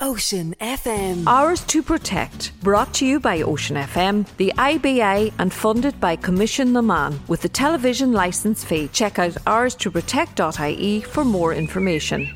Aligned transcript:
Ocean 0.00 0.56
FM. 0.60 1.24
Ours 1.28 1.62
to 1.66 1.80
Protect, 1.80 2.50
brought 2.62 2.92
to 2.94 3.06
you 3.06 3.20
by 3.20 3.42
Ocean 3.42 3.76
FM, 3.76 4.26
the 4.38 4.52
IBA, 4.58 5.32
and 5.38 5.52
funded 5.52 6.00
by 6.00 6.16
Coimisiún 6.16 6.72
na 6.72 6.80
Meán. 6.80 7.16
With 7.28 7.42
the 7.42 7.48
television 7.48 8.12
licence 8.12 8.64
fee, 8.64 8.88
check 8.88 9.20
out 9.20 9.36
ours 9.46 9.76
to 9.76 9.92
protect.ie 9.92 11.00
for 11.02 11.24
more 11.24 11.54
information. 11.54 12.28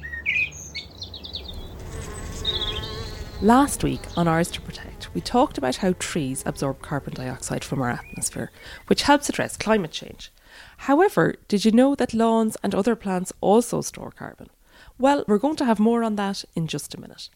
Last 3.43 3.83
week 3.83 4.03
on 4.17 4.29
Ours 4.29 4.53
to 4.53 4.61
Protect, 4.61 5.13
we 5.13 5.21
talked 5.21 5.59
about 5.59 5.77
how 5.77 5.95
trees 5.99 6.45
absorb 6.47 6.81
carbon 6.81 7.15
dioxide 7.15 7.65
from 7.65 7.83
our 7.83 7.91
atmosphere, 7.91 8.53
which 8.87 9.03
helps 9.03 9.29
address 9.29 9.57
climate 9.57 9.91
change. 9.91 10.31
However, 10.77 11.35
did 11.49 11.65
you 11.65 11.73
know 11.73 11.97
that 11.97 12.15
lawns 12.15 12.57
and 12.63 12.73
other 12.73 12.95
plants 12.95 13.33
also 13.41 13.81
store 13.81 14.13
carbon? 14.13 14.49
Well, 15.01 15.25
we're 15.29 15.39
going 15.39 15.55
to 15.57 15.65
have 15.65 15.79
more 15.79 16.03
on 16.03 16.17
that 16.17 16.45
in 16.57 16.67
just 16.67 16.93
a 16.93 17.01
minute. 17.01 17.29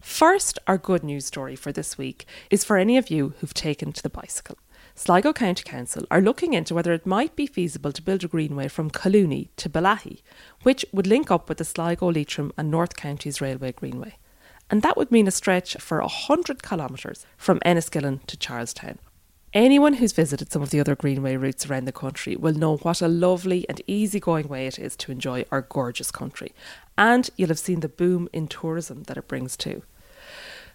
First, 0.00 0.58
our 0.66 0.78
good 0.78 1.04
news 1.04 1.26
story 1.26 1.54
for 1.54 1.70
this 1.70 1.98
week 1.98 2.24
is 2.48 2.64
for 2.64 2.78
any 2.78 2.96
of 2.96 3.10
you 3.10 3.34
who've 3.38 3.52
taken 3.52 3.92
to 3.92 4.02
the 4.02 4.08
bicycle. 4.08 4.56
Sligo 4.94 5.34
County 5.34 5.62
Council 5.62 6.06
are 6.10 6.22
looking 6.22 6.54
into 6.54 6.74
whether 6.74 6.92
it 6.94 7.04
might 7.04 7.36
be 7.36 7.46
feasible 7.46 7.92
to 7.92 8.02
build 8.02 8.24
a 8.24 8.28
greenway 8.28 8.68
from 8.68 8.90
Collooney 8.90 9.48
to 9.56 9.68
Bellaghy, 9.68 10.22
which 10.62 10.86
would 10.90 11.06
link 11.06 11.30
up 11.30 11.50
with 11.50 11.58
the 11.58 11.64
Sligo, 11.64 12.10
Leitrim, 12.10 12.50
and 12.56 12.70
North 12.70 12.96
Counties 12.96 13.42
Railway 13.42 13.72
Greenway. 13.72 14.16
And 14.70 14.80
that 14.80 14.96
would 14.96 15.10
mean 15.10 15.28
a 15.28 15.30
stretch 15.30 15.76
for 15.76 16.00
100 16.00 16.62
kilometres 16.62 17.26
from 17.36 17.60
Enniskillen 17.60 18.24
to 18.26 18.38
Charlestown. 18.38 18.98
Anyone 19.54 19.94
who's 19.94 20.12
visited 20.12 20.50
some 20.50 20.62
of 20.62 20.70
the 20.70 20.80
other 20.80 20.96
greenway 20.96 21.36
routes 21.36 21.66
around 21.66 21.84
the 21.84 21.92
country 21.92 22.36
will 22.36 22.54
know 22.54 22.78
what 22.78 23.02
a 23.02 23.08
lovely 23.08 23.68
and 23.68 23.82
easygoing 23.86 24.48
way 24.48 24.66
it 24.66 24.78
is 24.78 24.96
to 24.96 25.12
enjoy 25.12 25.44
our 25.50 25.60
gorgeous 25.60 26.10
country. 26.10 26.54
And 26.96 27.28
you'll 27.36 27.50
have 27.50 27.58
seen 27.58 27.80
the 27.80 27.88
boom 27.88 28.30
in 28.32 28.48
tourism 28.48 29.02
that 29.04 29.18
it 29.18 29.28
brings 29.28 29.54
too. 29.58 29.82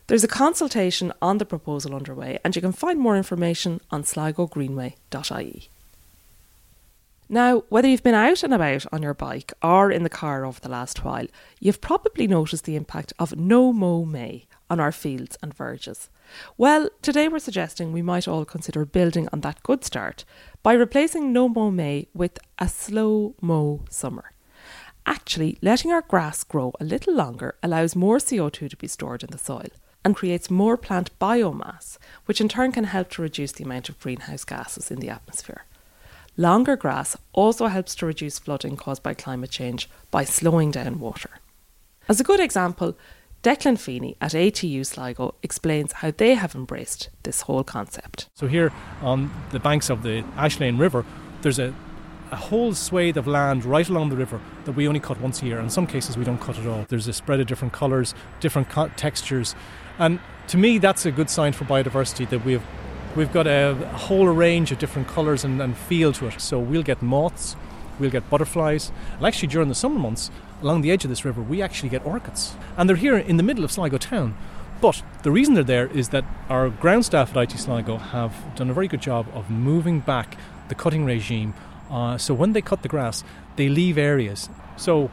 There's 0.05 0.23
a 0.23 0.27
consultation 0.27 1.11
on 1.23 1.39
the 1.39 1.45
proposal 1.45 1.95
underway, 1.95 2.37
and 2.43 2.55
you 2.55 2.61
can 2.61 2.71
find 2.71 2.99
more 2.99 3.17
information 3.17 3.81
on 3.89 4.03
sligogreenway.ie. 4.03 5.69
Now, 7.29 7.63
whether 7.69 7.87
you've 7.87 8.03
been 8.03 8.13
out 8.13 8.43
and 8.43 8.53
about 8.53 8.85
on 8.93 9.01
your 9.01 9.13
bike 9.15 9.51
or 9.61 9.91
in 9.91 10.03
the 10.03 10.09
car 10.09 10.45
over 10.45 10.61
the 10.61 10.69
last 10.69 11.03
while, 11.03 11.25
you've 11.59 11.81
probably 11.81 12.27
noticed 12.27 12.65
the 12.65 12.77
impact 12.77 13.11
of 13.19 13.35
no 13.35 13.73
mow 13.73 14.05
May 14.05 14.45
on 14.69 14.79
our 14.79 14.91
fields 14.91 15.37
and 15.41 15.53
verges. 15.53 16.09
Well, 16.57 16.89
today 17.01 17.27
we're 17.27 17.39
suggesting 17.39 17.91
we 17.91 18.01
might 18.01 18.27
all 18.27 18.45
consider 18.45 18.85
building 18.85 19.29
on 19.31 19.41
that 19.41 19.63
good 19.63 19.83
start 19.83 20.25
by 20.63 20.73
replacing 20.73 21.31
no 21.31 21.47
mow 21.47 21.71
May 21.71 22.07
with 22.13 22.37
a 22.59 22.67
slow 22.67 23.35
mow 23.41 23.85
summer. 23.89 24.31
Actually, 25.05 25.57
letting 25.61 25.91
our 25.91 26.01
grass 26.01 26.43
grow 26.43 26.73
a 26.79 26.83
little 26.83 27.15
longer 27.15 27.55
allows 27.63 27.95
more 27.95 28.17
CO2 28.17 28.69
to 28.69 28.77
be 28.77 28.87
stored 28.87 29.23
in 29.23 29.29
the 29.31 29.37
soil 29.37 29.69
and 30.03 30.15
creates 30.15 30.51
more 30.51 30.75
plant 30.77 31.17
biomass, 31.19 31.97
which 32.25 32.41
in 32.41 32.49
turn 32.49 32.71
can 32.71 32.83
help 32.83 33.09
to 33.09 33.21
reduce 33.21 33.53
the 33.53 33.63
amount 33.63 33.89
of 33.89 33.99
greenhouse 33.99 34.43
gases 34.43 34.91
in 34.91 34.99
the 34.99 35.09
atmosphere. 35.09 35.63
Longer 36.35 36.75
grass 36.75 37.17
also 37.33 37.67
helps 37.67 37.95
to 37.95 38.05
reduce 38.05 38.37
flooding 38.37 38.75
caused 38.75 39.01
by 39.01 39.13
climate 39.13 39.49
change 39.49 39.89
by 40.11 40.23
slowing 40.23 40.71
down 40.71 40.99
water. 40.99 41.31
As 42.07 42.19
a 42.19 42.23
good 42.23 42.39
example, 42.39 42.97
Declan 43.47 43.79
Feeney 43.79 44.17
at 44.19 44.33
ATU 44.33 44.85
Sligo 44.85 45.33
explains 45.41 45.93
how 45.93 46.11
they 46.11 46.33
have 46.33 46.53
embraced 46.53 47.07
this 47.23 47.43
whole 47.43 47.63
concept. 47.63 48.27
So, 48.33 48.45
here 48.45 48.73
on 49.01 49.31
the 49.51 49.59
banks 49.61 49.89
of 49.89 50.03
the 50.03 50.21
Ashlane 50.35 50.77
River, 50.77 51.05
there's 51.43 51.57
a, 51.57 51.73
a 52.29 52.35
whole 52.35 52.73
swathe 52.73 53.15
of 53.15 53.25
land 53.25 53.63
right 53.63 53.87
along 53.87 54.09
the 54.09 54.17
river 54.17 54.41
that 54.65 54.73
we 54.73 54.85
only 54.85 54.99
cut 54.99 55.21
once 55.21 55.41
a 55.41 55.45
year. 55.45 55.61
In 55.61 55.69
some 55.69 55.87
cases, 55.87 56.17
we 56.17 56.25
don't 56.25 56.41
cut 56.41 56.59
at 56.59 56.67
all. 56.67 56.85
There's 56.89 57.07
a 57.07 57.13
spread 57.13 57.39
of 57.39 57.47
different 57.47 57.73
colours, 57.73 58.13
different 58.41 58.67
co- 58.67 58.89
textures, 58.97 59.55
and 59.97 60.19
to 60.47 60.57
me, 60.57 60.77
that's 60.77 61.05
a 61.05 61.11
good 61.11 61.29
sign 61.29 61.53
for 61.53 61.63
biodiversity 61.63 62.27
that 62.27 62.43
we've 62.43 62.63
we've 63.15 63.31
got 63.31 63.47
a, 63.47 63.69
a 63.81 63.97
whole 63.97 64.27
range 64.27 64.73
of 64.73 64.77
different 64.77 65.07
colours 65.07 65.45
and, 65.45 65.61
and 65.61 65.77
feel 65.77 66.11
to 66.11 66.27
it. 66.27 66.41
So 66.41 66.59
we'll 66.59 66.83
get 66.83 67.01
moths, 67.01 67.55
we'll 67.99 68.09
get 68.09 68.29
butterflies, 68.29 68.91
and 69.17 69.25
actually 69.25 69.47
during 69.49 69.69
the 69.69 69.75
summer 69.75 69.99
months, 69.99 70.31
along 70.61 70.81
the 70.81 70.91
edge 70.91 71.03
of 71.03 71.09
this 71.09 71.25
river, 71.25 71.41
we 71.41 71.61
actually 71.61 71.89
get 71.89 72.05
orchids, 72.05 72.55
and 72.77 72.89
they're 72.89 72.95
here 72.95 73.17
in 73.17 73.37
the 73.37 73.43
middle 73.43 73.63
of 73.63 73.71
Sligo 73.71 73.97
town. 73.97 74.35
But 74.81 75.01
the 75.23 75.31
reason 75.31 75.55
they're 75.55 75.63
there 75.63 75.87
is 75.87 76.09
that 76.09 76.23
our 76.49 76.69
ground 76.69 77.05
staff 77.05 77.35
at 77.35 77.51
IT 77.51 77.57
Sligo 77.57 77.97
have 77.97 78.33
done 78.55 78.69
a 78.69 78.73
very 78.73 78.87
good 78.87 79.01
job 79.01 79.27
of 79.33 79.49
moving 79.49 79.99
back 80.01 80.37
the 80.67 80.75
cutting 80.75 81.05
regime. 81.05 81.53
Uh, 81.89 82.17
so 82.17 82.33
when 82.33 82.53
they 82.53 82.61
cut 82.61 82.83
the 82.83 82.89
grass, 82.89 83.23
they 83.55 83.69
leave 83.69 83.97
areas. 83.97 84.49
So 84.75 85.09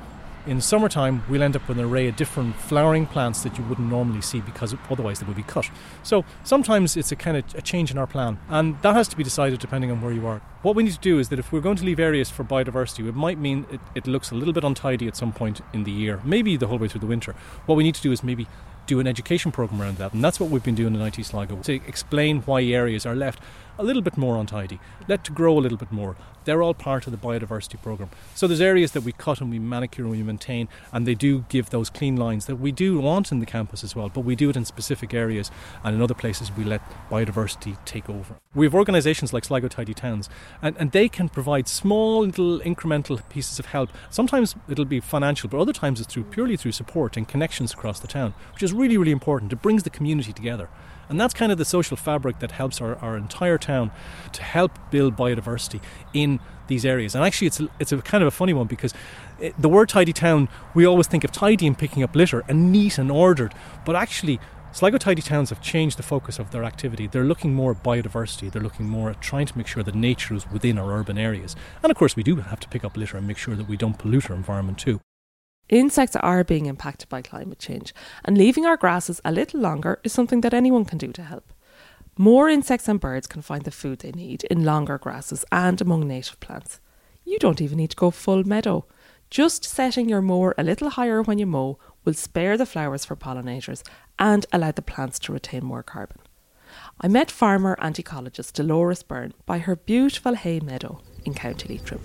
in 0.47 0.61
summertime, 0.61 1.23
we'll 1.29 1.43
end 1.43 1.57
up 1.57 1.67
with 1.69 1.79
an 1.79 1.85
array 1.85 2.09
of 2.09 2.17
different 2.17 2.57
flowering 2.57 3.07
plants 3.07 3.43
that 3.43 3.57
you 3.57 3.65
wouldn't 3.65 3.89
normally 3.89 4.21
see 4.21 4.41
because 4.41 4.75
otherwise 4.91 5.21
they 5.21 5.27
would 5.27 5.37
be 5.37 5.43
cut. 5.43 5.71
So 6.03 6.25
sometimes 6.43 6.97
it's 6.97 7.13
a 7.13 7.17
kind 7.17 7.37
of 7.37 7.55
a 7.55 7.63
change 7.63 7.91
in 7.91 7.99
our 7.99 8.07
plan, 8.07 8.39
and 8.49 8.81
that 8.83 8.95
has 8.95 9.09
to 9.09 9.17
be 9.17 9.25
decided 9.25 9.59
depending 9.61 9.91
on 9.91 10.03
where 10.03 10.13
you 10.13 10.27
are. 10.27 10.41
What 10.63 10.77
we 10.77 10.83
need 10.83 10.93
to 10.93 10.99
do 10.99 11.19
is 11.19 11.29
that 11.29 11.39
if 11.39 11.53
we're 11.53 11.61
going 11.61 11.77
to 11.77 11.85
leave 11.85 12.01
areas 12.01 12.31
for 12.31 12.45
biodiversity, 12.45 13.07
it 13.09 13.15
might 13.15 13.39
mean 13.39 13.67
it, 13.71 13.81
it 13.95 14.07
looks 14.07 14.31
a 14.31 14.35
little 14.35 14.55
bit 14.55 14.65
untidy 14.65 15.07
at 15.09 15.17
some 15.17 15.33
point 15.33 15.61
in 15.73 15.85
the 15.85 15.93
year, 15.93 16.21
maybe 16.25 16.57
the 16.57 16.67
whole 16.67 16.79
way 16.79 16.89
through 16.89 17.01
the 17.01 17.07
winter. 17.07 17.35
What 17.67 17.77
we 17.77 17.85
need 17.85 17.95
to 17.95 18.03
do 18.03 18.13
is 18.13 18.23
maybe 18.23 18.47
do 18.87 19.01
an 19.01 19.07
education 19.07 19.51
program 19.51 19.81
around 19.81 19.97
that, 19.99 20.13
and 20.13 20.23
that's 20.23 20.39
what 20.39 20.51
we've 20.51 20.63
been 20.63 20.75
doing 20.75 20.95
in 20.95 21.01
IT 21.01 21.25
Sligo 21.25 21.57
to 21.63 21.75
explain 21.75 22.43
why 22.43 22.63
areas 22.63 23.07
are 23.07 23.15
left 23.15 23.41
a 23.79 23.85
little 23.85 24.03
bit 24.03 24.17
more 24.17 24.37
untidy, 24.37 24.81
let 25.09 25.25
to 25.25 25.33
grow 25.33 25.59
a 25.59 25.61
little 25.61 25.79
bit 25.79 25.93
more. 25.93 26.17
They're 26.45 26.63
all 26.63 26.75
part 26.75 27.07
of 27.07 27.11
the 27.11 27.17
biodiversity 27.17 27.81
program. 27.83 28.11
So 28.35 28.47
there's 28.47 28.61
areas 28.61 28.93
that 28.93 29.01
we 29.03 29.13
cut 29.13 29.41
and 29.41 29.51
we 29.51 29.59
manicure 29.59 30.05
and 30.05 30.13
we 30.13 30.23
maintain, 30.23 30.69
and 30.93 31.07
they 31.07 31.15
do 31.15 31.47
give 31.49 31.71
those 31.71 31.89
clean 31.89 32.17
lines 32.17 32.47
that 32.47 32.57
we 32.57 32.71
do 32.71 32.99
want 32.99 33.33
in 33.33 33.41
the 33.41 33.47
campus 33.47 33.83
as 33.83 33.97
well. 33.97 34.11
But 34.11 34.21
we 34.21 34.37
do 34.37 34.51
it 34.51 34.57
in 34.57 34.65
specific 34.65 35.15
areas, 35.15 35.51
and 35.83 35.95
in 35.95 36.03
other 36.03 36.15
places 36.15 36.53
we 36.53 36.65
let 36.65 36.83
biodiversity 37.11 37.83
take 37.87 38.11
over. 38.11 38.37
We 38.55 38.67
have 38.67 38.75
organisations 38.75 39.33
like 39.33 39.45
Sligo 39.45 39.69
Tidy 39.69 39.95
Towns, 39.95 40.29
and, 40.61 40.77
and 40.79 40.93
they 40.93 41.09
can 41.09 41.31
provide 41.31 41.67
small 41.67 42.21
little 42.21 42.61
incremental 42.61 43.27
pieces 43.31 43.59
of 43.59 43.67
help. 43.67 43.91
Sometimes 44.11 44.55
it'll 44.69 44.85
be 44.85 45.01
financial, 45.01 45.49
but 45.49 45.59
other 45.59 45.73
times 45.73 46.01
it's 46.01 46.13
through 46.13 46.25
purely 46.25 46.57
through 46.57 46.73
support 46.73 47.17
and 47.17 47.27
connections 47.27 47.73
across 47.73 48.01
the 48.01 48.07
town, 48.07 48.35
which 48.53 48.63
is 48.63 48.73
really 48.73 48.99
really 48.99 49.13
important. 49.13 49.53
It 49.53 49.63
brings 49.63 49.83
the 49.83 49.91
community 49.91 50.33
together. 50.33 50.69
And 51.09 51.21
that's 51.21 51.35
kind 51.35 51.53
of 51.53 51.59
the 51.59 51.65
social 51.65 51.97
fabric 51.97 52.39
that 52.41 52.53
helps 52.53 52.81
our, 52.81 52.97
our 52.97 53.17
entire 53.17 53.59
town 53.59 53.91
to 54.33 54.43
help 54.43 54.79
build 54.91 55.17
biodiversity 55.17 55.81
in 56.13 56.41
these 56.67 56.85
areas. 56.85 57.15
And 57.15 57.25
actually, 57.25 57.49
it's 57.49 57.61
a, 57.61 57.69
it's 57.79 57.93
a 57.93 57.99
kind 57.99 58.23
of 58.23 58.29
a 58.29 58.31
funny 58.31 58.53
one 58.53 58.67
because 58.67 58.95
it, 59.39 59.55
the 59.61 59.69
word 59.69 59.89
tidy 59.89 60.13
town, 60.13 60.49
we 60.75 60.85
always 60.87 61.07
think 61.07 61.25
of 61.25 61.33
tidy 61.33 61.67
and 61.67 61.77
picking 61.77 62.03
up 62.03 62.15
litter 62.15 62.43
and 62.49 62.73
neat 62.73 62.99
and 62.99 63.11
ordered. 63.11 63.55
But 63.85 63.97
actually, 63.97 64.41
Sligo 64.73 64.99
Tidy 64.99 65.23
Towns 65.23 65.51
have 65.51 65.61
changed 65.61 65.99
the 65.99 66.03
focus 66.03 66.41
of 66.41 66.51
their 66.51 66.65
activity. 66.65 67.07
They're 67.07 67.23
looking 67.23 67.55
more 67.55 67.71
at 67.71 67.85
biodiversity. 67.85 68.51
They're 68.51 68.61
looking 68.61 68.89
more 68.89 69.09
at 69.09 69.21
trying 69.21 69.47
to 69.47 69.57
make 69.57 69.69
sure 69.69 69.85
that 69.85 69.95
nature 69.95 70.35
is 70.35 70.51
within 70.51 70.79
our 70.79 70.99
urban 70.99 71.17
areas. 71.17 71.55
And 71.81 71.93
of 71.93 71.97
course, 71.97 72.17
we 72.17 72.25
do 72.25 72.37
have 72.37 72.59
to 72.59 72.69
pick 72.69 72.85
up 72.85 72.97
litter 72.97 73.17
and 73.17 73.25
make 73.25 73.39
sure 73.39 73.55
that 73.55 73.69
we 73.69 73.77
don't 73.77 73.99
pollute 73.99 74.29
our 74.31 74.37
environment 74.37 74.79
too. 74.79 75.01
Insects 75.69 76.17
are 76.17 76.45
being 76.45 76.67
impacted 76.67 77.09
by 77.09 77.23
climate 77.23 77.59
change, 77.59 77.95
and 78.25 78.37
leaving 78.37 78.67
our 78.67 78.77
grasses 78.77 79.21
a 79.25 79.33
little 79.33 79.61
longer 79.61 79.99
is 80.05 80.13
something 80.13 80.43
that 80.43 80.55
anyone 80.55 80.85
can 80.85 80.99
do 80.99 81.13
to 81.13 81.23
help. 81.23 81.53
More 82.19 82.49
insects 82.49 82.87
and 82.87 83.01
birds 83.01 83.27
can 83.27 83.43
find 83.43 83.65
the 83.65 83.71
food 83.71 84.01
they 84.01 84.13
need 84.13 84.45
in 84.45 84.65
longer 84.65 84.99
grasses 84.99 85.45
and 85.51 85.81
among 85.81 86.07
native 86.07 86.39
plants. 86.41 86.81
You 87.25 87.39
don't 87.39 87.61
even 87.61 87.79
need 87.79 87.91
to 87.91 87.97
go 87.97 88.11
full 88.11 88.45
meadow. 88.45 88.85
Just 89.31 89.65
setting 89.65 90.09
your 90.09 90.21
mower 90.21 90.55
a 90.57 90.63
little 90.63 90.91
higher 90.91 91.23
when 91.23 91.39
you 91.39 91.47
mow 91.47 91.79
will 92.05 92.15
spare 92.15 92.57
the 92.57 92.67
flowers 92.67 93.05
for 93.05 93.17
pollinators 93.17 93.83
and 94.19 94.47
allow 94.53 94.71
the 94.71 94.83
plants 94.83 95.19
to 95.21 95.33
retain 95.33 95.65
more 95.65 95.83
carbon. 95.83 96.19
I 97.01 97.09
met 97.09 97.31
farmer 97.31 97.77
and 97.81 97.97
ecologist 97.97 98.53
Dolores 98.53 99.03
Byrne 99.03 99.33
by 99.47 99.59
her 99.59 99.75
beautiful 99.75 100.35
hay 100.35 100.61
meadow 100.61 101.01
in 101.25 101.35
County 101.35 101.69
Leitrim. 101.69 102.01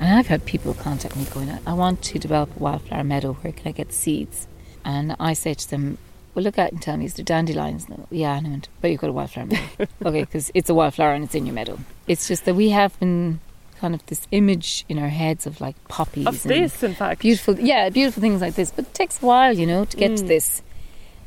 And 0.00 0.18
I've 0.18 0.26
had 0.26 0.44
people 0.44 0.74
contact 0.74 1.16
me 1.16 1.24
going, 1.32 1.56
I 1.66 1.72
want 1.72 2.02
to 2.02 2.18
develop 2.18 2.56
a 2.56 2.58
wildflower 2.58 3.04
meadow. 3.04 3.34
Where 3.34 3.52
can 3.52 3.68
I 3.68 3.72
get 3.72 3.92
seeds? 3.92 4.46
And 4.84 5.16
I 5.18 5.32
say 5.32 5.54
to 5.54 5.70
them, 5.70 5.98
well, 6.34 6.42
look 6.42 6.58
out 6.58 6.72
and 6.72 6.82
tell 6.82 6.96
me, 6.96 7.04
is 7.04 7.14
there 7.14 7.24
dandelions? 7.24 7.88
No. 7.88 8.06
Yeah, 8.10 8.40
no, 8.40 8.60
but 8.80 8.90
you've 8.90 9.00
got 9.00 9.10
a 9.10 9.12
wildflower 9.12 9.46
meadow. 9.46 9.86
okay, 10.04 10.20
because 10.20 10.50
it's 10.52 10.68
a 10.68 10.74
wildflower 10.74 11.12
and 11.12 11.24
it's 11.24 11.34
in 11.34 11.46
your 11.46 11.54
meadow. 11.54 11.78
It's 12.06 12.26
just 12.26 12.44
that 12.44 12.54
we 12.54 12.70
have 12.70 12.98
been 12.98 13.40
kind 13.78 13.94
of 13.94 14.04
this 14.06 14.26
image 14.30 14.84
in 14.88 14.98
our 14.98 15.08
heads 15.08 15.46
of 15.46 15.60
like 15.60 15.76
poppies. 15.88 16.26
Of 16.26 16.42
this, 16.42 16.82
in 16.82 16.94
fact. 16.94 17.20
Beautiful, 17.20 17.58
yeah, 17.58 17.88
beautiful 17.88 18.20
things 18.20 18.40
like 18.40 18.54
this. 18.54 18.72
But 18.72 18.86
it 18.86 18.94
takes 18.94 19.22
a 19.22 19.26
while, 19.26 19.56
you 19.56 19.66
know, 19.66 19.84
to 19.84 19.96
get 19.96 20.12
mm. 20.12 20.16
to 20.18 20.24
this. 20.24 20.62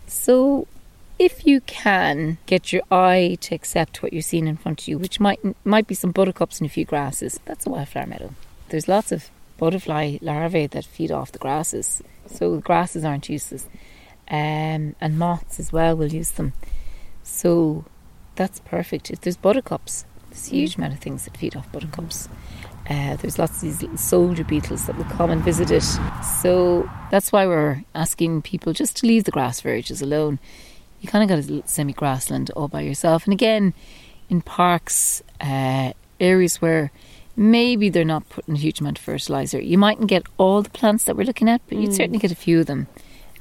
So 0.07 0.67
if 1.19 1.45
you 1.45 1.61
can 1.61 2.37
get 2.45 2.73
your 2.73 2.83
eye 2.91 3.37
to 3.41 3.55
accept 3.55 4.03
what 4.03 4.13
you're 4.13 4.21
seeing 4.21 4.47
in 4.47 4.57
front 4.57 4.81
of 4.81 4.87
you, 4.87 4.97
which 4.97 5.19
might 5.19 5.39
might 5.65 5.87
be 5.87 5.95
some 5.95 6.11
buttercups 6.11 6.59
and 6.59 6.69
a 6.69 6.73
few 6.73 6.85
grasses, 6.85 7.39
that's 7.45 7.65
a 7.65 7.69
wildflower 7.69 8.07
meadow. 8.07 8.33
There's 8.69 8.87
lots 8.87 9.11
of 9.11 9.29
butterfly 9.57 10.17
larvae 10.21 10.67
that 10.67 10.85
feed 10.85 11.11
off 11.11 11.31
the 11.31 11.39
grasses, 11.39 12.01
so 12.27 12.55
the 12.55 12.61
grasses 12.61 13.03
aren't 13.03 13.29
useless. 13.29 13.67
Um, 14.29 14.95
and 14.99 15.17
moths 15.17 15.59
as 15.59 15.71
well 15.71 15.95
will 15.95 16.11
use 16.11 16.31
them. 16.31 16.53
So 17.23 17.85
that's 18.35 18.59
perfect. 18.59 19.09
If 19.09 19.21
there's 19.21 19.37
buttercups, 19.37 20.05
there's 20.29 20.47
a 20.47 20.51
huge 20.51 20.75
amount 20.75 20.93
of 20.93 20.99
things 20.99 21.25
that 21.25 21.37
feed 21.37 21.55
off 21.55 21.71
buttercups. 21.71 22.27
Uh, 22.89 23.17
there's 23.17 23.37
lots 23.37 23.55
of 23.55 23.61
these 23.61 23.81
little 23.81 23.97
soldier 23.97 24.43
beetles 24.43 24.85
that 24.85 24.97
will 24.97 25.05
come 25.05 25.29
and 25.29 25.43
visit 25.43 25.71
it. 25.71 25.83
So 26.41 26.89
that's 27.11 27.31
why 27.31 27.45
we're 27.45 27.83
asking 27.93 28.43
people 28.43 28.73
just 28.73 28.97
to 28.97 29.07
leave 29.07 29.25
the 29.25 29.31
grass 29.31 29.59
verges 29.59 30.01
alone. 30.01 30.39
You 31.01 31.09
kind 31.09 31.23
of 31.23 31.29
got 31.29 31.49
a 31.49 31.67
semi 31.67 31.93
grassland 31.93 32.49
all 32.51 32.67
by 32.67 32.81
yourself. 32.81 33.25
And 33.25 33.33
again, 33.33 33.73
in 34.29 34.41
parks, 34.41 35.21
uh, 35.41 35.91
areas 36.19 36.61
where 36.61 36.91
maybe 37.37 37.89
they're 37.89 38.03
not 38.03 38.27
putting 38.29 38.55
a 38.55 38.57
huge 38.57 38.81
amount 38.81 38.97
of 38.97 39.05
fertilizer, 39.05 39.61
you 39.61 39.77
mightn't 39.77 40.09
get 40.09 40.23
all 40.37 40.61
the 40.61 40.69
plants 40.71 41.05
that 41.05 41.15
we're 41.15 41.23
looking 41.23 41.47
at, 41.47 41.61
but 41.69 41.77
you'd 41.77 41.89
hmm. 41.89 41.95
certainly 41.95 42.19
get 42.19 42.31
a 42.31 42.35
few 42.35 42.59
of 42.59 42.65
them. 42.65 42.87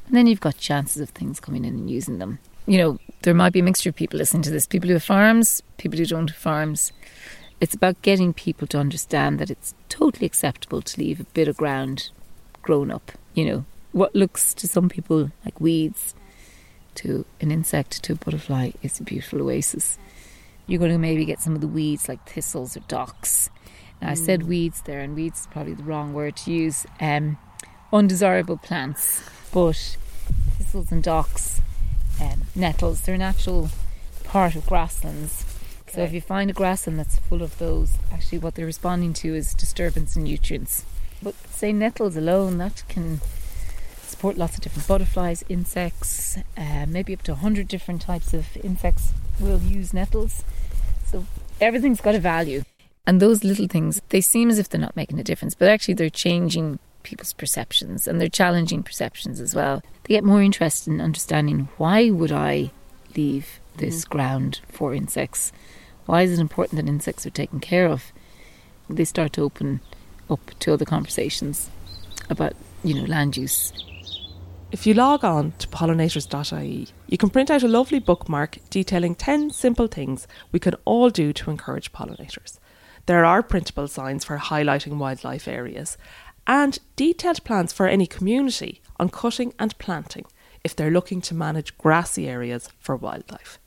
And 0.07 0.15
then 0.15 0.29
you've 0.29 0.41
got 0.41 0.59
chances 0.59 1.01
of 1.03 1.09
things 1.09 1.41
coming 1.41 1.65
in 1.65 1.75
and 1.75 1.91
using 1.91 2.19
them. 2.19 2.39
You 2.67 2.79
know, 2.79 2.99
there 3.23 3.35
might 3.35 3.53
be 3.53 3.61
a 3.61 3.65
mixture 3.65 3.89
of 3.89 3.97
people 3.97 4.19
listening 4.19 4.43
to 4.43 4.51
this 4.51 4.67
people 4.67 4.89
who 4.89 4.95
have 4.95 5.03
farms, 5.03 5.63
people 5.79 5.99
who 5.99 6.07
don't 6.07 6.31
have 6.31 6.37
farms. 6.37 6.93
It's 7.61 7.75
about 7.75 8.03
getting 8.03 8.33
people 8.33 8.67
to 8.69 8.79
understand 8.79 9.39
that 9.39 9.51
it's 9.51 9.75
totally 9.89 10.27
acceptable 10.27 10.83
to 10.83 11.01
leave 11.01 11.21
a 11.21 11.25
bit 11.25 11.49
of 11.49 11.57
ground 11.57 12.11
grown 12.63 12.91
up. 12.91 13.13
You 13.35 13.47
know, 13.47 13.65
what 13.93 14.15
looks 14.15 14.53
to 14.55 14.69
some 14.69 14.89
people 14.89 15.31
like 15.45 15.61
weeds, 15.61 16.15
to 16.97 17.25
an 17.41 17.51
insect, 17.51 18.03
to 18.05 18.13
a 18.13 18.17
butterfly, 18.17 18.73
is 18.83 19.01
a 19.01 19.05
beautiful 19.05 19.41
oasis. 19.43 19.99
You're 20.67 20.81
going 20.81 20.93
to 20.93 20.99
maybe 20.99 21.25
get 21.25 21.41
some 21.41 21.55
of 21.55 21.61
the 21.61 21.69
weeds 21.69 22.09
like 22.09 22.29
thistles 22.29 22.77
or 22.77 22.81
docks. 22.81 23.49
Now, 24.01 24.11
I 24.11 24.15
said 24.15 24.45
weeds 24.45 24.83
there, 24.83 25.01
and 25.01 25.15
weeds 25.15 25.41
is 25.41 25.47
probably 25.47 25.75
the 25.75 25.83
wrong 25.83 26.13
word 26.13 26.37
to 26.37 26.53
use. 26.53 26.87
Um, 27.01 27.39
undesirable 27.93 28.57
plants, 28.57 29.23
but 29.53 29.97
thistles 30.59 30.93
and 30.93 31.03
docks, 31.03 31.61
um, 32.21 32.43
nettles, 32.55 33.03
they're 33.03 33.15
an 33.15 33.23
actual 33.23 33.71
part 34.25 34.55
of 34.55 34.67
grasslands. 34.67 35.45
So 35.89 36.03
if 36.03 36.13
you 36.13 36.21
find 36.21 36.51
a 36.51 36.53
grassland 36.53 36.99
that's 36.99 37.19
full 37.21 37.43
of 37.43 37.59
those, 37.59 37.95
actually 38.13 38.39
what 38.39 38.55
they're 38.55 38.67
responding 38.67 39.15
to 39.15 39.35
is 39.35 39.55
disturbance 39.55 40.17
in 40.17 40.25
nutrients. 40.25 40.85
But 41.23 41.35
say 41.49 41.73
nettles 41.73 42.17
alone, 42.17 42.59
that 42.59 42.83
can 42.89 43.21
support 44.03 44.37
lots 44.37 44.57
of 44.57 44.63
different 44.63 44.87
butterflies, 44.89 45.45
insects, 45.49 46.39
uh, 46.57 46.87
maybe 46.87 47.15
up 47.15 47.23
to 47.23 47.33
100 47.33 47.67
different 47.69 48.03
types 48.03 48.35
of 48.35 48.57
insects 48.59 49.13
will 49.41 49.61
use 49.61 49.95
nettles. 49.95 50.45
So 51.07 51.25
everything's 51.61 52.01
got 52.01 52.15
a 52.15 52.19
value. 52.19 52.63
And 53.07 53.21
those 53.21 53.45
little 53.45 53.69
things, 53.69 54.03
they 54.09 54.21
seem 54.21 54.51
as 54.51 54.59
if 54.59 54.69
they're 54.69 54.81
not 54.81 54.97
making 54.97 55.21
a 55.21 55.25
difference, 55.25 55.55
but 55.55 55.69
actually 55.69 55.95
they're 55.95 56.11
changing 56.11 56.79
people's 57.05 57.33
perceptions 57.33 58.09
and 58.09 58.21
they're 58.21 58.29
challenging 58.29 58.83
perceptions 58.83 59.41
as 59.41 59.55
well. 59.55 59.83
They 60.05 60.15
get 60.15 60.25
more 60.25 60.43
interested 60.43 60.93
in 60.93 61.01
understanding 61.01 61.69
why 61.77 62.11
would 62.11 62.33
I 62.33 62.73
leave 63.17 63.61
this 63.77 64.05
mm-hmm. 64.05 64.13
ground 64.13 64.61
for 64.69 64.93
insects? 64.93 65.53
Why 66.07 66.23
is 66.23 66.33
it 66.33 66.41
important 66.41 66.81
that 66.81 66.89
insects 66.89 67.25
are 67.25 67.31
taken 67.31 67.61
care 67.61 67.87
of? 67.87 68.13
They 68.91 69.05
start 69.05 69.33
to 69.35 69.43
open 69.43 69.81
up 70.29 70.51
to 70.61 70.73
other 70.73 70.85
conversations 70.85 71.71
about, 72.29 72.55
you 72.83 72.95
know, 72.95 73.05
land 73.05 73.37
use. 73.37 73.73
If 74.73 74.87
you 74.87 74.95
log 74.95 75.25
on 75.25 75.53
to 75.59 75.69
pollinators.ie, 75.69 76.89
you 77.07 77.19
can 77.19 77.31
print 77.31 77.51
out 77.51 77.63
a 77.63 77.69
lovely 77.69 78.01
bookmark 78.01 78.59
detailing 78.69 79.15
10 79.15 79.51
simple 79.51 79.87
things 79.87 80.27
we 80.51 80.59
can 80.59 80.75
all 80.85 81.09
do 81.09 81.33
to 81.33 81.51
encourage 81.51 81.93
pollinators. 81.93 82.59
There 83.07 83.25
are 83.25 83.43
printable 83.43 83.89
signs 83.89 84.25
for 84.25 84.39
highlighting 84.39 84.99
wildlife 84.99 85.47
areas 85.47 85.97
and 86.47 86.79
detailed 86.97 87.45
plans 87.45 87.73
for 87.73 87.87
any 87.87 88.07
community 88.07 88.81
on 88.99 89.09
cutting 89.09 89.55
and 89.59 89.77
planting 89.79 90.27
if 90.65 90.75
they're 90.75 90.91
looking 90.91 91.21
to 91.23 91.35
manage 91.35 91.79
grassy 91.79 92.29
areas 92.29 92.69
for 92.81 92.97
wildlife. 92.97 93.59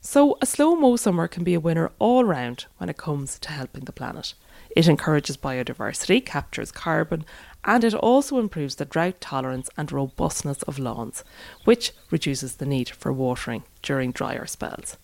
So, 0.00 0.36
a 0.42 0.46
slow 0.46 0.76
mow 0.76 0.96
summer 0.96 1.28
can 1.28 1.44
be 1.44 1.54
a 1.54 1.60
winner 1.60 1.90
all 1.98 2.24
round 2.24 2.66
when 2.76 2.90
it 2.90 2.98
comes 2.98 3.38
to 3.38 3.50
helping 3.50 3.84
the 3.84 3.92
planet. 3.92 4.34
It 4.76 4.86
encourages 4.86 5.36
biodiversity, 5.36 6.24
captures 6.26 6.70
carbon, 6.70 7.24
and 7.64 7.84
it 7.84 7.94
also 7.94 8.38
improves 8.38 8.74
the 8.74 8.84
drought 8.84 9.20
tolerance 9.20 9.70
and 9.78 9.90
robustness 9.90 10.62
of 10.64 10.78
lawns, 10.78 11.24
which 11.64 11.92
reduces 12.10 12.56
the 12.56 12.66
need 12.66 12.90
for 12.90 13.12
watering 13.12 13.62
during 13.80 14.12
drier 14.12 14.46
spells. 14.46 14.98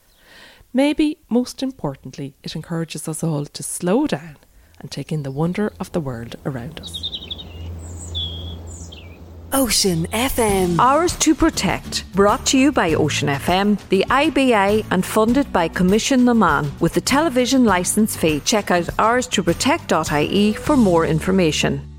Maybe 0.72 1.18
most 1.28 1.62
importantly, 1.62 2.34
it 2.42 2.54
encourages 2.54 3.08
us 3.08 3.24
all 3.24 3.44
to 3.44 3.62
slow 3.62 4.06
down 4.06 4.36
and 4.78 4.90
take 4.90 5.10
in 5.10 5.24
the 5.24 5.30
wonder 5.30 5.72
of 5.80 5.90
the 5.92 6.00
world 6.00 6.36
around 6.46 6.80
us. 6.80 7.10
Ocean 9.52 10.06
FM. 10.12 10.78
Ours 10.78 11.16
to 11.16 11.34
Protect. 11.34 12.04
Brought 12.12 12.46
to 12.46 12.58
you 12.58 12.70
by 12.70 12.94
Ocean 12.94 13.28
FM, 13.28 13.80
the 13.88 14.04
IBA, 14.08 14.86
and 14.92 15.04
funded 15.04 15.52
by 15.52 15.68
Coimisiún 15.68 16.20
na 16.20 16.34
Meán. 16.34 16.80
With 16.80 16.94
the 16.94 17.00
television 17.00 17.64
licence 17.64 18.16
fee, 18.16 18.38
check 18.40 18.70
out 18.70 18.88
ours 18.96 19.26
to 19.26 19.42
protect.ie 19.42 20.52
for 20.52 20.76
more 20.76 21.04
information. 21.04 21.89